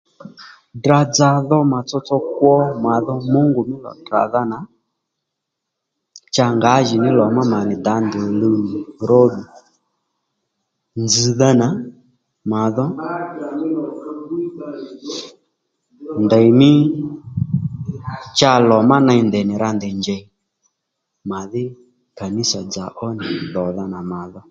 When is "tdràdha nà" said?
4.05-4.59